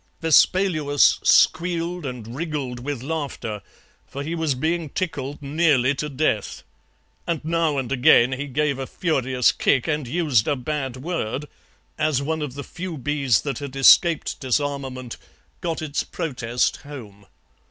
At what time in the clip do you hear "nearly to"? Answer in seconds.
5.43-6.09